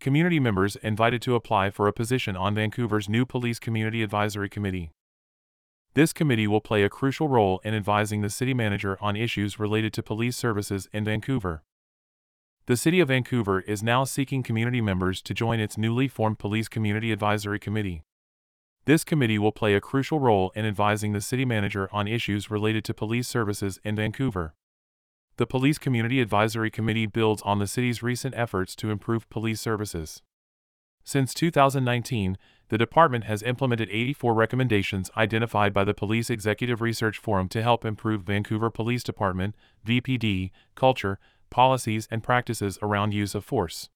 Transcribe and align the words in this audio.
Community 0.00 0.38
members 0.38 0.76
invited 0.76 1.20
to 1.22 1.34
apply 1.34 1.70
for 1.70 1.88
a 1.88 1.92
position 1.92 2.36
on 2.36 2.54
Vancouver's 2.54 3.08
new 3.08 3.26
Police 3.26 3.58
Community 3.58 4.04
Advisory 4.04 4.48
Committee. 4.48 4.92
This 5.94 6.12
committee 6.12 6.46
will 6.46 6.60
play 6.60 6.84
a 6.84 6.88
crucial 6.88 7.26
role 7.26 7.60
in 7.64 7.74
advising 7.74 8.20
the 8.20 8.30
city 8.30 8.54
manager 8.54 8.96
on 9.00 9.16
issues 9.16 9.58
related 9.58 9.92
to 9.94 10.02
police 10.04 10.36
services 10.36 10.88
in 10.92 11.04
Vancouver. 11.04 11.64
The 12.66 12.76
City 12.76 13.00
of 13.00 13.08
Vancouver 13.08 13.60
is 13.62 13.82
now 13.82 14.04
seeking 14.04 14.44
community 14.44 14.80
members 14.80 15.20
to 15.22 15.34
join 15.34 15.58
its 15.58 15.76
newly 15.76 16.06
formed 16.06 16.38
Police 16.38 16.68
Community 16.68 17.10
Advisory 17.10 17.58
Committee. 17.58 18.04
This 18.84 19.02
committee 19.02 19.38
will 19.38 19.50
play 19.50 19.74
a 19.74 19.80
crucial 19.80 20.20
role 20.20 20.52
in 20.54 20.64
advising 20.64 21.12
the 21.12 21.20
city 21.20 21.44
manager 21.44 21.88
on 21.90 22.06
issues 22.06 22.52
related 22.52 22.84
to 22.84 22.94
police 22.94 23.26
services 23.26 23.80
in 23.82 23.96
Vancouver. 23.96 24.54
The 25.38 25.46
Police 25.46 25.78
Community 25.78 26.20
Advisory 26.20 26.68
Committee 26.68 27.06
builds 27.06 27.42
on 27.42 27.60
the 27.60 27.68
city's 27.68 28.02
recent 28.02 28.34
efforts 28.36 28.74
to 28.74 28.90
improve 28.90 29.30
police 29.30 29.60
services. 29.60 30.20
Since 31.04 31.32
2019, 31.32 32.36
the 32.70 32.76
department 32.76 33.22
has 33.24 33.44
implemented 33.44 33.88
84 33.88 34.34
recommendations 34.34 35.12
identified 35.16 35.72
by 35.72 35.84
the 35.84 35.94
Police 35.94 36.28
Executive 36.28 36.80
Research 36.80 37.18
Forum 37.18 37.48
to 37.50 37.62
help 37.62 37.84
improve 37.84 38.22
Vancouver 38.22 38.68
Police 38.68 39.04
Department, 39.04 39.54
VPD, 39.86 40.50
culture, 40.74 41.20
policies, 41.50 42.08
and 42.10 42.20
practices 42.20 42.76
around 42.82 43.14
use 43.14 43.36
of 43.36 43.44
force. 43.44 43.90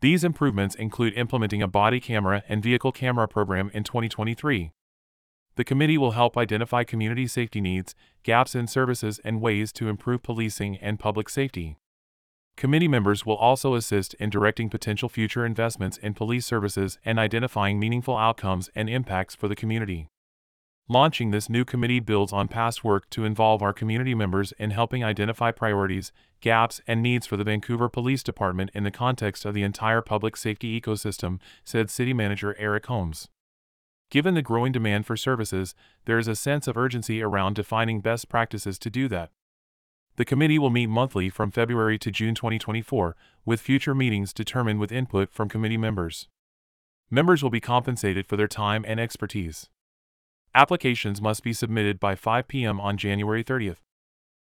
These 0.00 0.24
improvements 0.24 0.74
include 0.74 1.12
implementing 1.12 1.60
a 1.60 1.68
body 1.68 2.00
camera 2.00 2.42
and 2.48 2.62
vehicle 2.62 2.90
camera 2.90 3.28
program 3.28 3.70
in 3.74 3.84
2023. 3.84 4.72
The 5.56 5.64
committee 5.64 5.98
will 5.98 6.12
help 6.12 6.36
identify 6.36 6.82
community 6.82 7.26
safety 7.26 7.60
needs, 7.60 7.94
gaps 8.24 8.54
in 8.54 8.66
services, 8.66 9.20
and 9.24 9.40
ways 9.40 9.72
to 9.74 9.88
improve 9.88 10.22
policing 10.22 10.78
and 10.78 10.98
public 10.98 11.28
safety. 11.28 11.76
Committee 12.56 12.88
members 12.88 13.26
will 13.26 13.36
also 13.36 13.74
assist 13.74 14.14
in 14.14 14.30
directing 14.30 14.70
potential 14.70 15.08
future 15.08 15.44
investments 15.44 15.96
in 15.96 16.14
police 16.14 16.46
services 16.46 16.98
and 17.04 17.18
identifying 17.18 17.78
meaningful 17.78 18.16
outcomes 18.16 18.70
and 18.74 18.88
impacts 18.88 19.34
for 19.34 19.48
the 19.48 19.56
community. 19.56 20.08
Launching 20.88 21.30
this 21.30 21.48
new 21.48 21.64
committee 21.64 21.98
builds 21.98 22.32
on 22.32 22.46
past 22.46 22.84
work 22.84 23.08
to 23.10 23.24
involve 23.24 23.62
our 23.62 23.72
community 23.72 24.14
members 24.14 24.52
in 24.58 24.70
helping 24.70 25.02
identify 25.02 25.50
priorities, 25.50 26.12
gaps, 26.40 26.80
and 26.86 27.02
needs 27.02 27.26
for 27.26 27.36
the 27.36 27.44
Vancouver 27.44 27.88
Police 27.88 28.22
Department 28.22 28.70
in 28.74 28.84
the 28.84 28.90
context 28.90 29.44
of 29.44 29.54
the 29.54 29.62
entire 29.62 30.02
public 30.02 30.36
safety 30.36 30.78
ecosystem, 30.78 31.40
said 31.64 31.90
City 31.90 32.12
Manager 32.12 32.54
Eric 32.58 32.86
Holmes. 32.86 33.28
Given 34.10 34.34
the 34.34 34.42
growing 34.42 34.72
demand 34.72 35.06
for 35.06 35.16
services, 35.16 35.74
there 36.04 36.18
is 36.18 36.28
a 36.28 36.36
sense 36.36 36.68
of 36.68 36.76
urgency 36.76 37.22
around 37.22 37.54
defining 37.54 38.00
best 38.00 38.28
practices 38.28 38.78
to 38.80 38.90
do 38.90 39.08
that. 39.08 39.30
The 40.16 40.24
committee 40.24 40.58
will 40.58 40.70
meet 40.70 40.86
monthly 40.86 41.28
from 41.28 41.50
February 41.50 41.98
to 41.98 42.10
June 42.10 42.34
2024, 42.34 43.16
with 43.44 43.60
future 43.60 43.94
meetings 43.94 44.32
determined 44.32 44.78
with 44.78 44.92
input 44.92 45.32
from 45.32 45.48
committee 45.48 45.76
members. 45.76 46.28
Members 47.10 47.42
will 47.42 47.50
be 47.50 47.60
compensated 47.60 48.26
for 48.26 48.36
their 48.36 48.48
time 48.48 48.84
and 48.86 49.00
expertise. 49.00 49.68
Applications 50.54 51.20
must 51.20 51.42
be 51.42 51.52
submitted 51.52 51.98
by 51.98 52.14
5 52.14 52.46
p.m. 52.46 52.80
on 52.80 52.96
January 52.96 53.42
30th. 53.42 53.78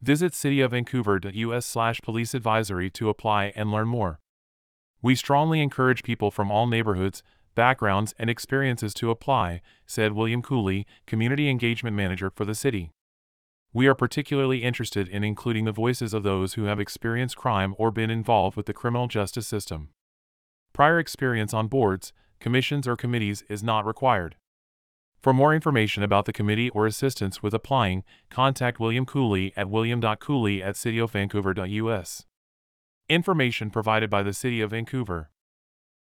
Visit 0.00 0.32
cityofvancouver.us 0.32 1.66
slash 1.66 2.00
police 2.00 2.34
advisory 2.34 2.88
to 2.90 3.10
apply 3.10 3.52
and 3.54 3.70
learn 3.70 3.88
more. 3.88 4.20
We 5.02 5.14
strongly 5.14 5.60
encourage 5.60 6.02
people 6.02 6.30
from 6.30 6.50
all 6.50 6.66
neighborhoods, 6.66 7.22
backgrounds, 7.54 8.14
and 8.18 8.28
experiences 8.28 8.94
to 8.94 9.10
apply, 9.10 9.60
said 9.86 10.12
William 10.12 10.42
Cooley, 10.42 10.86
Community 11.06 11.48
Engagement 11.48 11.96
Manager 11.96 12.30
for 12.30 12.44
the 12.44 12.54
city. 12.54 12.90
We 13.72 13.86
are 13.86 13.94
particularly 13.94 14.62
interested 14.62 15.08
in 15.08 15.24
including 15.24 15.64
the 15.64 15.72
voices 15.72 16.12
of 16.12 16.22
those 16.22 16.54
who 16.54 16.64
have 16.64 16.78
experienced 16.78 17.36
crime 17.36 17.74
or 17.78 17.90
been 17.90 18.10
involved 18.10 18.56
with 18.56 18.66
the 18.66 18.74
criminal 18.74 19.08
justice 19.08 19.46
system. 19.46 19.88
Prior 20.72 20.98
experience 20.98 21.54
on 21.54 21.68
boards, 21.68 22.12
commissions, 22.38 22.86
or 22.86 22.96
committees 22.96 23.44
is 23.48 23.62
not 23.62 23.86
required. 23.86 24.36
For 25.22 25.32
more 25.32 25.54
information 25.54 26.02
about 26.02 26.24
the 26.24 26.32
committee 26.32 26.68
or 26.70 26.86
assistance 26.86 27.42
with 27.42 27.54
applying, 27.54 28.02
contact 28.28 28.80
William 28.80 29.06
Cooley 29.06 29.52
at 29.56 29.70
william.cooley 29.70 30.62
at 30.62 30.74
cityofvancouver.us. 30.74 32.26
Information 33.08 33.70
provided 33.70 34.10
by 34.10 34.22
the 34.22 34.32
City 34.32 34.60
of 34.60 34.70
Vancouver. 34.70 35.30